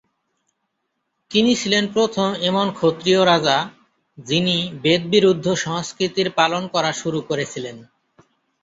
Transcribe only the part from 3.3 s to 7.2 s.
রাজা, যিনি বেদ-বিরুদ্ধ সংস্কৃতির পালন করা শুরু